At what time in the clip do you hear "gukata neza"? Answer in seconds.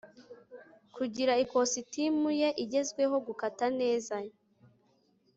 3.27-4.15